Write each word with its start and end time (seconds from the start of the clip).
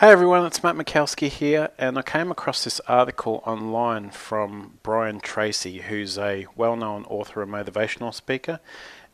Hey 0.00 0.12
everyone, 0.12 0.46
it's 0.46 0.62
Matt 0.62 0.76
Mikowski 0.76 1.28
here, 1.28 1.68
and 1.76 1.98
I 1.98 2.00
came 2.00 2.30
across 2.30 2.64
this 2.64 2.80
article 2.88 3.42
online 3.44 4.08
from 4.08 4.78
Brian 4.82 5.20
Tracy, 5.20 5.80
who's 5.80 6.16
a 6.16 6.46
well 6.56 6.74
known 6.74 7.04
author 7.04 7.42
and 7.42 7.52
motivational 7.52 8.14
speaker. 8.14 8.60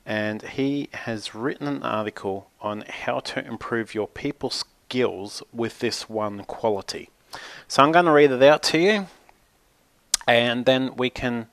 And 0.07 0.43
he 0.43 0.89
has 0.93 1.35
written 1.35 1.67
an 1.67 1.83
article 1.83 2.51
on 2.61 2.83
how 2.83 3.19
to 3.19 3.45
improve 3.45 3.97
your 3.97 4.07
people 4.07 4.49
skills 4.49 5.43
with 5.53 5.81
this 5.81 6.09
one 6.09 6.45
quality. 6.45 7.11
So 7.67 7.83
I'm 7.83 7.91
going 7.91 8.05
to 8.05 8.13
read 8.13 8.31
it 8.31 8.43
out 8.45 8.63
to 8.63 8.79
you, 8.79 9.09
and 10.25 10.67
then 10.67 10.95
we 10.95 11.11
can 11.11 11.49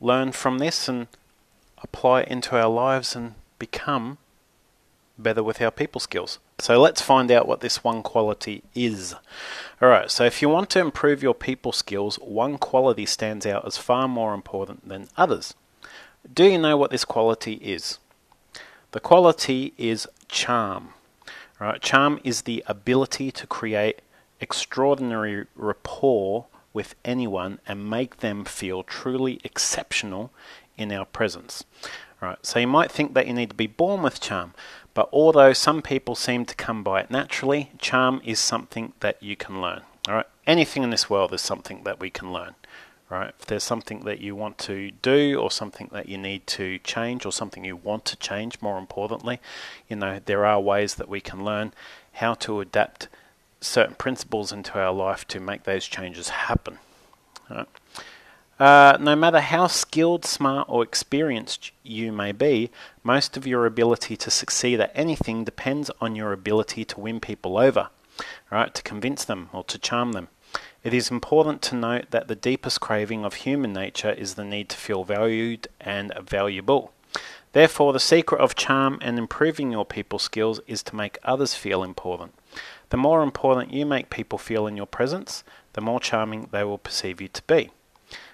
learn 0.00 0.32
from 0.32 0.56
this 0.56 0.88
and 0.88 1.06
apply 1.82 2.22
it 2.22 2.28
into 2.28 2.56
our 2.56 2.70
lives 2.70 3.14
and 3.14 3.34
become 3.58 4.16
better 5.22 5.42
with 5.42 5.60
our 5.60 5.70
people 5.70 6.00
skills. 6.00 6.38
So 6.58 6.80
let's 6.80 7.02
find 7.02 7.30
out 7.30 7.48
what 7.48 7.60
this 7.60 7.82
one 7.84 8.02
quality 8.02 8.62
is. 8.74 9.14
Alright, 9.82 10.10
so 10.10 10.24
if 10.24 10.42
you 10.42 10.48
want 10.48 10.70
to 10.70 10.80
improve 10.80 11.22
your 11.22 11.34
people 11.34 11.72
skills, 11.72 12.16
one 12.16 12.58
quality 12.58 13.06
stands 13.06 13.46
out 13.46 13.66
as 13.66 13.76
far 13.76 14.08
more 14.08 14.34
important 14.34 14.88
than 14.88 15.08
others. 15.16 15.54
Do 16.32 16.44
you 16.44 16.58
know 16.58 16.76
what 16.76 16.90
this 16.90 17.04
quality 17.04 17.54
is? 17.54 17.98
The 18.92 19.00
quality 19.00 19.72
is 19.78 20.06
charm. 20.28 20.94
Right? 21.58 21.80
Charm 21.80 22.20
is 22.24 22.42
the 22.42 22.64
ability 22.66 23.30
to 23.32 23.46
create 23.46 24.00
extraordinary 24.40 25.46
rapport 25.54 26.46
with 26.72 26.94
anyone 27.04 27.58
and 27.66 27.90
make 27.90 28.18
them 28.18 28.44
feel 28.44 28.82
truly 28.82 29.40
exceptional 29.44 30.30
in 30.76 30.92
our 30.92 31.04
presence. 31.04 31.64
Right, 32.20 32.38
so 32.44 32.58
you 32.58 32.66
might 32.66 32.92
think 32.92 33.14
that 33.14 33.26
you 33.26 33.32
need 33.32 33.48
to 33.50 33.56
be 33.56 33.66
born 33.66 34.02
with 34.02 34.20
charm, 34.20 34.52
but 34.94 35.08
although 35.12 35.52
some 35.52 35.82
people 35.82 36.14
seem 36.14 36.44
to 36.46 36.54
come 36.54 36.82
by 36.82 37.00
it 37.00 37.10
naturally, 37.10 37.70
charm 37.78 38.20
is 38.24 38.38
something 38.38 38.92
that 39.00 39.22
you 39.22 39.36
can 39.36 39.60
learn. 39.60 39.82
All 40.08 40.14
right, 40.14 40.26
anything 40.46 40.82
in 40.82 40.90
this 40.90 41.08
world 41.10 41.32
is 41.32 41.40
something 41.40 41.84
that 41.84 42.00
we 42.00 42.10
can 42.10 42.32
learn. 42.32 42.54
Right, 43.08 43.34
if 43.40 43.46
there's 43.46 43.64
something 43.64 44.04
that 44.04 44.20
you 44.20 44.36
want 44.36 44.56
to 44.58 44.92
do, 45.02 45.36
or 45.40 45.50
something 45.50 45.88
that 45.90 46.08
you 46.08 46.16
need 46.16 46.46
to 46.46 46.78
change, 46.78 47.26
or 47.26 47.32
something 47.32 47.64
you 47.64 47.74
want 47.74 48.04
to 48.04 48.16
change, 48.16 48.62
more 48.62 48.78
importantly, 48.78 49.40
you 49.88 49.96
know 49.96 50.20
there 50.24 50.46
are 50.46 50.60
ways 50.60 50.94
that 50.94 51.08
we 51.08 51.20
can 51.20 51.44
learn 51.44 51.72
how 52.12 52.34
to 52.34 52.60
adapt 52.60 53.08
certain 53.60 53.96
principles 53.96 54.52
into 54.52 54.78
our 54.78 54.92
life 54.92 55.26
to 55.26 55.40
make 55.40 55.64
those 55.64 55.86
changes 55.86 56.28
happen. 56.28 56.78
Uh, 58.60 58.98
no 59.00 59.16
matter 59.16 59.40
how 59.40 59.66
skilled, 59.66 60.26
smart, 60.26 60.68
or 60.68 60.82
experienced 60.82 61.70
you 61.82 62.12
may 62.12 62.30
be, 62.30 62.70
most 63.02 63.34
of 63.34 63.46
your 63.46 63.64
ability 63.64 64.18
to 64.18 64.30
succeed 64.30 64.78
at 64.78 64.92
anything 64.94 65.44
depends 65.44 65.90
on 65.98 66.14
your 66.14 66.34
ability 66.34 66.84
to 66.84 67.00
win 67.00 67.20
people 67.20 67.56
over, 67.56 67.88
right? 68.50 68.74
To 68.74 68.82
convince 68.82 69.24
them 69.24 69.48
or 69.54 69.64
to 69.64 69.78
charm 69.78 70.12
them. 70.12 70.28
It 70.84 70.92
is 70.92 71.10
important 71.10 71.62
to 71.62 71.74
note 71.74 72.10
that 72.10 72.28
the 72.28 72.34
deepest 72.34 72.82
craving 72.82 73.24
of 73.24 73.32
human 73.32 73.72
nature 73.72 74.10
is 74.10 74.34
the 74.34 74.44
need 74.44 74.68
to 74.68 74.76
feel 74.76 75.04
valued 75.04 75.68
and 75.80 76.12
valuable. 76.20 76.92
Therefore, 77.52 77.94
the 77.94 77.98
secret 77.98 78.42
of 78.42 78.56
charm 78.56 78.98
and 79.00 79.18
improving 79.18 79.72
your 79.72 79.86
people 79.86 80.18
skills 80.18 80.60
is 80.66 80.82
to 80.82 80.96
make 80.96 81.18
others 81.24 81.54
feel 81.54 81.82
important. 81.82 82.34
The 82.90 82.98
more 82.98 83.22
important 83.22 83.72
you 83.72 83.86
make 83.86 84.10
people 84.10 84.36
feel 84.36 84.66
in 84.66 84.76
your 84.76 84.86
presence, 84.86 85.44
the 85.72 85.80
more 85.80 85.98
charming 85.98 86.50
they 86.52 86.62
will 86.62 86.78
perceive 86.78 87.22
you 87.22 87.28
to 87.28 87.42
be. 87.44 87.70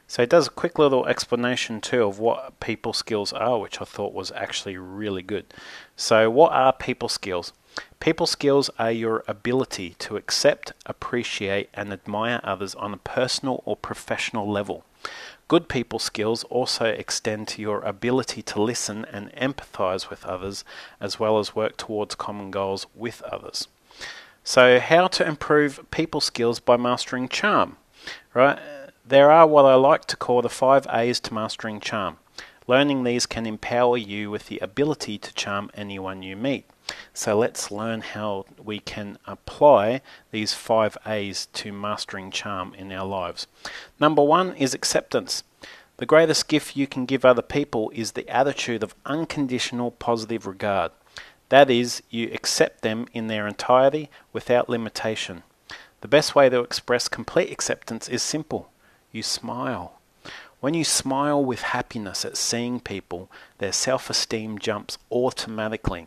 So 0.08 0.22
it 0.22 0.30
does 0.30 0.46
a 0.46 0.50
quick 0.50 0.78
little 0.78 1.06
explanation 1.06 1.80
too 1.80 2.04
of 2.04 2.18
what 2.18 2.58
people 2.60 2.92
skills 2.92 3.32
are, 3.32 3.58
which 3.58 3.80
I 3.80 3.84
thought 3.84 4.14
was 4.14 4.30
actually 4.32 4.76
really 4.76 5.22
good. 5.22 5.46
So, 5.96 6.30
what 6.30 6.52
are 6.52 6.72
people 6.72 7.08
skills? 7.08 7.52
People 7.98 8.26
skills 8.26 8.70
are 8.78 8.92
your 8.92 9.24
ability 9.26 9.96
to 9.98 10.16
accept, 10.16 10.72
appreciate, 10.86 11.68
and 11.74 11.92
admire 11.92 12.40
others 12.44 12.74
on 12.76 12.94
a 12.94 12.98
personal 12.98 13.62
or 13.64 13.76
professional 13.76 14.50
level. 14.50 14.84
Good 15.48 15.68
people 15.68 15.98
skills 15.98 16.44
also 16.44 16.86
extend 16.86 17.48
to 17.48 17.62
your 17.62 17.80
ability 17.82 18.42
to 18.42 18.62
listen 18.62 19.04
and 19.06 19.32
empathize 19.32 20.08
with 20.08 20.24
others, 20.24 20.64
as 21.00 21.18
well 21.18 21.38
as 21.38 21.54
work 21.54 21.76
towards 21.76 22.14
common 22.14 22.50
goals 22.50 22.86
with 22.94 23.22
others. 23.22 23.68
So, 24.44 24.78
how 24.78 25.08
to 25.08 25.26
improve 25.26 25.84
people 25.90 26.20
skills 26.20 26.60
by 26.60 26.76
mastering 26.76 27.28
charm, 27.28 27.76
right? 28.32 28.58
There 29.08 29.30
are 29.30 29.46
what 29.46 29.64
I 29.64 29.76
like 29.76 30.06
to 30.06 30.16
call 30.16 30.42
the 30.42 30.48
five 30.48 30.84
A's 30.90 31.20
to 31.20 31.32
mastering 31.32 31.78
charm. 31.78 32.16
Learning 32.66 33.04
these 33.04 33.24
can 33.24 33.46
empower 33.46 33.96
you 33.96 34.32
with 34.32 34.46
the 34.46 34.58
ability 34.58 35.16
to 35.18 35.32
charm 35.32 35.70
anyone 35.74 36.24
you 36.24 36.34
meet. 36.34 36.64
So 37.14 37.38
let's 37.38 37.70
learn 37.70 38.00
how 38.00 38.46
we 38.60 38.80
can 38.80 39.18
apply 39.24 40.00
these 40.32 40.54
five 40.54 40.98
A's 41.06 41.46
to 41.52 41.70
mastering 41.70 42.32
charm 42.32 42.74
in 42.74 42.90
our 42.90 43.06
lives. 43.06 43.46
Number 44.00 44.24
one 44.24 44.56
is 44.56 44.74
acceptance. 44.74 45.44
The 45.98 46.06
greatest 46.06 46.48
gift 46.48 46.74
you 46.74 46.88
can 46.88 47.06
give 47.06 47.24
other 47.24 47.42
people 47.42 47.92
is 47.94 48.12
the 48.12 48.28
attitude 48.28 48.82
of 48.82 48.96
unconditional 49.04 49.92
positive 49.92 50.48
regard. 50.48 50.90
That 51.50 51.70
is, 51.70 52.02
you 52.10 52.28
accept 52.32 52.82
them 52.82 53.06
in 53.12 53.28
their 53.28 53.46
entirety 53.46 54.10
without 54.32 54.68
limitation. 54.68 55.44
The 56.00 56.08
best 56.08 56.34
way 56.34 56.48
to 56.48 56.58
express 56.58 57.06
complete 57.06 57.52
acceptance 57.52 58.08
is 58.08 58.20
simple 58.20 58.68
you 59.16 59.22
smile. 59.22 59.98
When 60.60 60.74
you 60.74 60.84
smile 60.84 61.44
with 61.44 61.62
happiness 61.62 62.24
at 62.24 62.36
seeing 62.36 62.80
people, 62.80 63.30
their 63.58 63.72
self 63.72 64.10
esteem 64.10 64.58
jumps 64.58 64.98
automatically. 65.10 66.06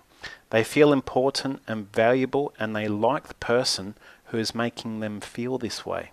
They 0.52 0.64
feel 0.64 0.94
important 0.94 1.62
and 1.68 1.92
valuable, 1.92 2.54
and 2.60 2.76
they 2.76 2.88
like 2.88 3.28
the 3.28 3.36
person 3.36 3.96
who 4.26 4.38
is 4.38 4.56
making 4.56 5.00
them 5.00 5.22
feel 5.22 5.58
this 5.58 5.86
way. 5.86 6.12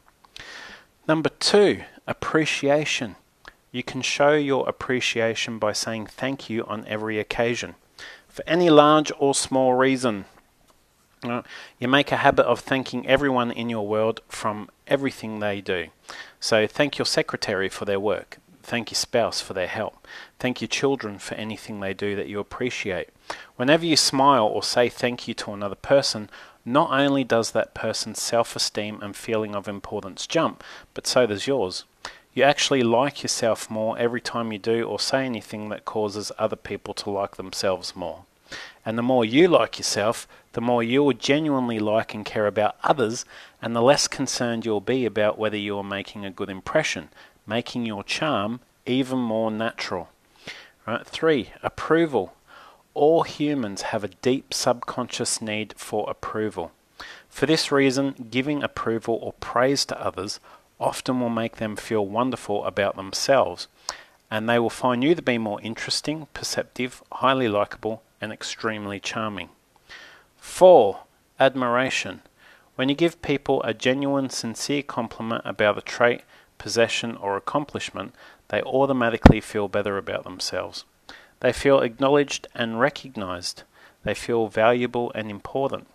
Number 1.08 1.28
two, 1.28 1.82
appreciation. 2.06 3.16
You 3.72 3.82
can 3.82 4.02
show 4.02 4.32
your 4.32 4.68
appreciation 4.68 5.58
by 5.58 5.72
saying 5.72 6.06
thank 6.06 6.48
you 6.48 6.64
on 6.64 6.86
every 6.86 7.18
occasion. 7.18 7.74
For 8.28 8.42
any 8.46 8.70
large 8.70 9.12
or 9.18 9.34
small 9.34 9.74
reason, 9.74 10.26
you 11.24 11.88
make 11.88 12.12
a 12.12 12.18
habit 12.18 12.46
of 12.46 12.60
thanking 12.60 13.06
everyone 13.06 13.50
in 13.50 13.68
your 13.68 13.86
world 13.86 14.20
from 14.28 14.68
everything 14.86 15.38
they 15.38 15.60
do. 15.60 15.88
So 16.40 16.66
thank 16.66 16.98
your 16.98 17.06
secretary 17.06 17.68
for 17.68 17.84
their 17.84 18.00
work. 18.00 18.38
Thank 18.62 18.90
your 18.90 18.96
spouse 18.96 19.40
for 19.40 19.54
their 19.54 19.66
help. 19.66 20.06
Thank 20.38 20.60
your 20.60 20.68
children 20.68 21.18
for 21.18 21.34
anything 21.36 21.80
they 21.80 21.94
do 21.94 22.16
that 22.16 22.28
you 22.28 22.40
appreciate. 22.40 23.10
Whenever 23.56 23.86
you 23.86 23.96
smile 23.96 24.44
or 24.44 24.62
say 24.62 24.88
thank 24.88 25.26
you 25.26 25.34
to 25.34 25.52
another 25.52 25.76
person, 25.76 26.28
not 26.64 26.90
only 26.90 27.22
does 27.22 27.52
that 27.52 27.74
person's 27.74 28.20
self 28.20 28.56
esteem 28.56 29.00
and 29.00 29.16
feeling 29.16 29.54
of 29.54 29.68
importance 29.68 30.26
jump, 30.26 30.64
but 30.94 31.06
so 31.06 31.26
does 31.26 31.46
yours. 31.46 31.84
You 32.34 32.42
actually 32.42 32.82
like 32.82 33.22
yourself 33.22 33.70
more 33.70 33.98
every 33.98 34.20
time 34.20 34.52
you 34.52 34.58
do 34.58 34.82
or 34.84 35.00
say 35.00 35.24
anything 35.24 35.70
that 35.70 35.86
causes 35.86 36.32
other 36.38 36.56
people 36.56 36.92
to 36.94 37.10
like 37.10 37.36
themselves 37.36 37.96
more. 37.96 38.25
And 38.84 38.96
the 38.96 39.02
more 39.02 39.24
you 39.24 39.48
like 39.48 39.78
yourself, 39.78 40.28
the 40.52 40.60
more 40.60 40.82
you 40.82 41.02
will 41.02 41.12
genuinely 41.12 41.78
like 41.78 42.14
and 42.14 42.24
care 42.24 42.46
about 42.46 42.76
others, 42.82 43.24
and 43.60 43.74
the 43.74 43.82
less 43.82 44.08
concerned 44.08 44.64
you'll 44.64 44.80
be 44.80 45.04
about 45.04 45.38
whether 45.38 45.56
you 45.56 45.76
are 45.78 45.84
making 45.84 46.24
a 46.24 46.30
good 46.30 46.48
impression, 46.48 47.08
making 47.46 47.84
your 47.84 48.04
charm 48.04 48.60
even 48.86 49.18
more 49.18 49.50
natural. 49.50 50.08
Right? 50.86 51.06
Three, 51.06 51.50
approval. 51.62 52.34
All 52.94 53.24
humans 53.24 53.82
have 53.82 54.04
a 54.04 54.08
deep 54.08 54.54
subconscious 54.54 55.42
need 55.42 55.74
for 55.76 56.08
approval. 56.08 56.72
For 57.28 57.44
this 57.44 57.70
reason, 57.70 58.28
giving 58.30 58.62
approval 58.62 59.18
or 59.20 59.34
praise 59.34 59.84
to 59.86 60.00
others 60.00 60.40
often 60.80 61.20
will 61.20 61.28
make 61.28 61.56
them 61.56 61.76
feel 61.76 62.06
wonderful 62.06 62.64
about 62.64 62.96
themselves, 62.96 63.68
and 64.30 64.48
they 64.48 64.58
will 64.58 64.70
find 64.70 65.04
you 65.04 65.14
to 65.14 65.22
be 65.22 65.38
more 65.38 65.60
interesting, 65.60 66.26
perceptive, 66.32 67.02
highly 67.12 67.48
likable, 67.48 68.02
and 68.20 68.32
extremely 68.32 69.00
charming. 69.00 69.50
4. 70.38 71.00
Admiration. 71.38 72.22
When 72.76 72.88
you 72.88 72.94
give 72.94 73.22
people 73.22 73.62
a 73.62 73.74
genuine, 73.74 74.30
sincere 74.30 74.82
compliment 74.82 75.42
about 75.44 75.78
a 75.78 75.82
trait, 75.82 76.22
possession, 76.58 77.16
or 77.16 77.36
accomplishment, 77.36 78.14
they 78.48 78.62
automatically 78.62 79.40
feel 79.40 79.68
better 79.68 79.98
about 79.98 80.24
themselves. 80.24 80.84
They 81.40 81.52
feel 81.52 81.80
acknowledged 81.80 82.48
and 82.54 82.80
recognized. 82.80 83.62
They 84.04 84.14
feel 84.14 84.48
valuable 84.48 85.12
and 85.14 85.30
important. 85.30 85.88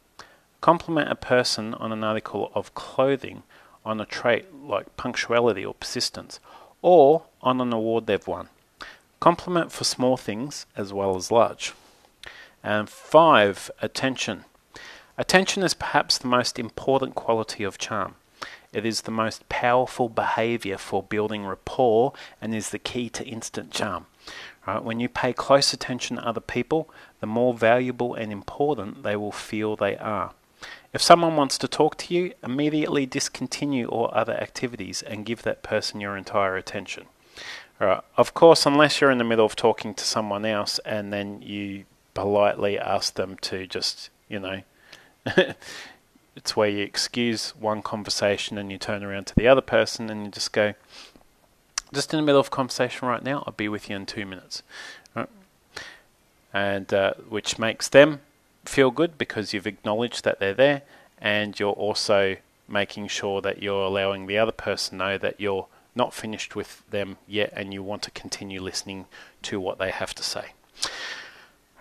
Compliment 0.59 1.09
a 1.09 1.15
person 1.15 1.73
on 1.75 1.91
an 1.91 2.03
article 2.03 2.51
of 2.53 2.75
clothing, 2.75 3.43
on 3.85 3.99
a 3.99 4.05
trait 4.05 4.45
like 4.53 4.95
punctuality 4.97 5.65
or 5.65 5.73
persistence, 5.73 6.39
or 6.81 7.23
on 7.41 7.61
an 7.61 7.73
award 7.73 8.05
they've 8.05 8.27
won. 8.27 8.49
Compliment 9.19 9.71
for 9.71 9.83
small 9.83 10.17
things 10.17 10.65
as 10.75 10.93
well 10.93 11.15
as 11.15 11.31
large. 11.31 11.73
And 12.63 12.89
five, 12.89 13.71
attention. 13.81 14.45
Attention 15.17 15.63
is 15.63 15.73
perhaps 15.73 16.17
the 16.17 16.27
most 16.27 16.57
important 16.59 17.15
quality 17.15 17.63
of 17.63 17.77
charm. 17.77 18.15
It 18.73 18.85
is 18.85 19.01
the 19.01 19.11
most 19.11 19.47
powerful 19.49 20.07
behavior 20.07 20.77
for 20.77 21.03
building 21.03 21.45
rapport 21.45 22.13
and 22.41 22.55
is 22.55 22.69
the 22.69 22.79
key 22.79 23.09
to 23.09 23.25
instant 23.25 23.71
charm. 23.71 24.05
Right? 24.65 24.83
When 24.83 24.99
you 24.99 25.09
pay 25.09 25.33
close 25.33 25.73
attention 25.73 26.17
to 26.17 26.27
other 26.27 26.39
people, 26.39 26.89
the 27.19 27.27
more 27.27 27.53
valuable 27.53 28.13
and 28.13 28.31
important 28.31 29.03
they 29.03 29.15
will 29.15 29.31
feel 29.31 29.75
they 29.75 29.97
are. 29.97 30.33
If 30.93 31.01
someone 31.01 31.35
wants 31.35 31.57
to 31.59 31.67
talk 31.67 31.97
to 31.97 32.13
you, 32.13 32.33
immediately 32.43 33.05
discontinue 33.05 33.87
all 33.87 34.09
other 34.13 34.33
activities 34.33 35.01
and 35.01 35.25
give 35.25 35.43
that 35.43 35.63
person 35.63 35.99
your 35.99 36.15
entire 36.15 36.55
attention. 36.55 37.05
Right. 37.79 38.01
Of 38.15 38.33
course, 38.33 38.65
unless 38.65 39.01
you're 39.01 39.09
in 39.09 39.17
the 39.17 39.23
middle 39.23 39.45
of 39.45 39.55
talking 39.55 39.95
to 39.95 40.03
someone 40.03 40.45
else 40.45 40.79
and 40.85 41.11
then 41.11 41.41
you 41.41 41.85
politely 42.13 42.77
ask 42.77 43.15
them 43.15 43.37
to 43.41 43.67
just, 43.67 44.09
you 44.27 44.39
know, 44.39 44.61
it's 46.35 46.55
where 46.55 46.69
you 46.69 46.83
excuse 46.83 47.51
one 47.51 47.81
conversation 47.81 48.57
and 48.57 48.71
you 48.71 48.77
turn 48.77 49.03
around 49.03 49.27
to 49.27 49.35
the 49.35 49.47
other 49.47 49.61
person 49.61 50.09
and 50.09 50.25
you 50.25 50.31
just 50.31 50.51
go, 50.51 50.73
just 51.93 52.13
in 52.13 52.19
the 52.19 52.25
middle 52.25 52.39
of 52.39 52.49
conversation 52.51 53.07
right 53.07 53.23
now, 53.23 53.43
I'll 53.45 53.53
be 53.53 53.67
with 53.67 53.89
you 53.89 53.95
in 53.95 54.05
two 54.05 54.25
minutes. 54.25 54.63
Right? 55.15 55.29
And 56.53 56.93
uh, 56.93 57.13
which 57.29 57.59
makes 57.59 57.89
them 57.89 58.21
feel 58.65 58.91
good 58.91 59.17
because 59.17 59.53
you've 59.53 59.67
acknowledged 59.67 60.23
that 60.23 60.39
they're 60.39 60.53
there 60.53 60.83
and 61.19 61.59
you're 61.59 61.73
also 61.73 62.37
making 62.67 63.07
sure 63.07 63.41
that 63.41 63.61
you're 63.61 63.83
allowing 63.83 64.27
the 64.27 64.37
other 64.37 64.51
person 64.51 64.97
know 64.97 65.17
that 65.17 65.39
you're 65.39 65.67
not 65.93 66.13
finished 66.13 66.55
with 66.55 66.89
them 66.89 67.17
yet 67.27 67.51
and 67.55 67.73
you 67.73 67.83
want 67.83 68.01
to 68.03 68.11
continue 68.11 68.61
listening 68.61 69.05
to 69.41 69.59
what 69.59 69.77
they 69.77 69.91
have 69.91 70.15
to 70.15 70.23
say. 70.23 70.53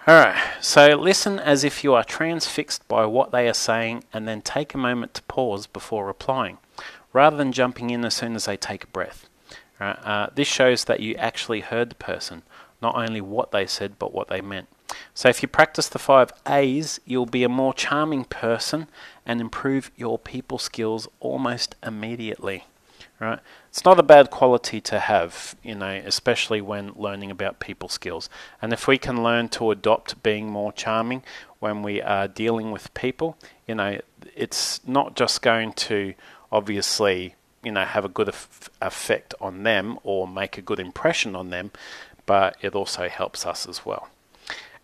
Alright, 0.09 0.41
so 0.63 0.97
listen 0.97 1.39
as 1.39 1.63
if 1.63 1.85
you 1.85 1.93
are 1.93 2.03
transfixed 2.03 2.89
by 2.89 3.05
what 3.05 3.33
they 3.33 3.47
are 3.49 3.55
saying 3.55 4.05
and 4.15 4.27
then 4.27 4.41
take 4.41 4.73
a 4.73 4.79
moment 4.79 5.13
to 5.15 5.23
pause 5.25 5.67
before 5.67 6.07
replying, 6.07 6.57
rather 7.13 7.37
than 7.37 7.53
jumping 7.53 7.91
in 7.91 8.03
as 8.07 8.15
soon 8.15 8.35
as 8.35 8.47
they 8.47 8.57
take 8.57 8.85
a 8.85 8.89
breath. 8.89 9.29
Uh, 9.79 10.29
this 10.35 10.49
shows 10.49 10.85
that 10.85 11.01
you 11.01 11.15
actually 11.17 11.61
heard 11.61 11.91
the 11.91 11.95
person, 11.97 12.43
not 12.81 12.95
only 12.95 13.21
what 13.21 13.53
they 13.53 13.67
said, 13.67 13.99
but 13.99 14.15
what 14.15 14.29
they 14.29 14.41
meant. 14.41 14.69
So 15.13 15.29
if 15.29 15.43
you 15.43 15.49
practice 15.49 15.89
the 15.89 15.99
five 15.99 16.33
A's, 16.47 16.99
you'll 17.05 17.27
be 17.27 17.45
a 17.45 17.49
more 17.49 17.75
charming 17.75 18.25
person 18.25 18.89
and 19.27 19.39
improve 19.39 19.91
your 19.97 20.19
people 20.19 20.59
skills 20.59 21.09
almost 21.21 21.77
immediately 21.83 22.65
right? 23.21 23.39
It's 23.69 23.85
not 23.85 24.01
a 24.01 24.03
bad 24.03 24.31
quality 24.31 24.81
to 24.81 24.99
have, 24.99 25.55
you 25.63 25.75
know, 25.75 26.03
especially 26.05 26.61
when 26.61 26.93
learning 26.97 27.31
about 27.31 27.61
people 27.61 27.89
skills. 27.89 28.29
And 28.61 28.73
if 28.73 28.89
we 28.89 28.99
can 28.99 29.23
learn 29.23 29.49
to 29.51 29.71
adopt 29.71 30.23
being 30.23 30.49
more 30.49 30.73
charming 30.73 31.23
when 31.61 31.83
we 31.83 32.01
are 32.01 32.27
dealing 32.27 32.73
with 32.73 32.93
people, 32.95 33.37
you 33.69 33.75
know, 33.75 34.01
it's 34.35 34.81
not 34.87 35.15
just 35.15 35.43
going 35.43 35.75
to 35.75 36.15
obviously, 36.51 37.35
you 37.63 37.71
know, 37.71 37.85
have 37.85 38.05
a 38.05 38.09
good 38.09 38.35
effect 38.81 39.35
on 39.41 39.63
them 39.63 39.99
or 40.03 40.27
make 40.27 40.57
a 40.57 40.63
good 40.63 40.81
impression 40.81 41.37
on 41.37 41.51
them, 41.51 41.71
but 42.27 42.57
it 42.63 42.75
also 42.75 43.09
helps 43.09 43.45
us 43.47 43.69
as 43.69 43.85
well. 43.85 44.09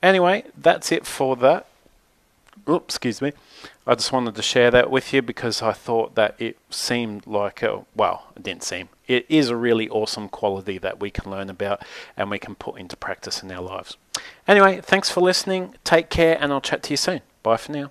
Anyway, 0.03 0.45
that's 0.57 0.93
it 0.93 1.07
for 1.07 1.37
that. 1.37 1.67
Oops, 2.69 2.95
excuse 2.95 3.23
me. 3.23 3.33
I 3.87 3.95
just 3.95 4.13
wanted 4.13 4.35
to 4.35 4.43
share 4.43 4.71
that 4.71 4.91
with 4.91 5.13
you 5.13 5.23
because 5.23 5.63
I 5.63 5.73
thought 5.73 6.15
that 6.15 6.35
it 6.39 6.59
seemed 6.71 7.27
like 7.27 7.63
a, 7.63 7.85
well, 7.95 8.27
it 8.37 8.43
didn't 8.43 8.63
seem. 8.63 8.89
It 9.07 9.27
is 9.29 9.49
a 9.49 9.57
really 9.57 9.89
awesome 9.89 10.29
quality 10.29 10.79
that 10.79 11.01
we 11.01 11.11
can 11.11 11.31
learn 11.31 11.49
about 11.49 11.83
and 12.17 12.31
we 12.31 12.39
can 12.39 12.55
put 12.55 12.79
into 12.79 12.97
practice 12.97 13.43
in 13.43 13.53
our 13.53 13.63
lives. 13.63 13.97
Anyway, 14.49 14.81
thanks 14.83 15.11
for 15.11 15.21
listening. 15.21 15.75
Take 15.85 16.11
care 16.11 16.37
and 16.41 16.53
I'll 16.53 16.61
chat 16.61 16.83
to 16.85 16.93
you 16.93 16.97
soon. 16.97 17.21
Bye 17.43 17.57
for 17.57 17.73
now. 17.73 17.91